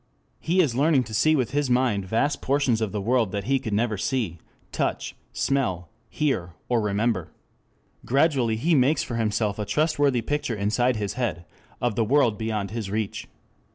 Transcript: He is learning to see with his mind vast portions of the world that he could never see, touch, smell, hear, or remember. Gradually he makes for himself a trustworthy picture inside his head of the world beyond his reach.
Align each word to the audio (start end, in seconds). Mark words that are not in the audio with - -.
He 0.39 0.61
is 0.61 0.73
learning 0.73 1.03
to 1.03 1.13
see 1.13 1.35
with 1.35 1.51
his 1.51 1.69
mind 1.69 2.05
vast 2.07 2.41
portions 2.41 2.81
of 2.81 2.91
the 2.91 2.99
world 2.99 3.31
that 3.33 3.43
he 3.43 3.59
could 3.59 3.71
never 3.71 3.99
see, 3.99 4.39
touch, 4.71 5.15
smell, 5.31 5.89
hear, 6.09 6.53
or 6.69 6.81
remember. 6.81 7.29
Gradually 8.03 8.55
he 8.55 8.73
makes 8.73 9.03
for 9.03 9.17
himself 9.17 9.59
a 9.59 9.63
trustworthy 9.65 10.21
picture 10.23 10.55
inside 10.55 10.95
his 10.95 11.13
head 11.13 11.45
of 11.79 11.93
the 11.93 12.03
world 12.03 12.35
beyond 12.39 12.71
his 12.71 12.89
reach. 12.89 13.27